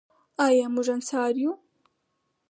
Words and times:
آیا 0.45 0.65
موږ 0.73 0.87
انصار 0.95 1.33
یو؟ 1.43 1.51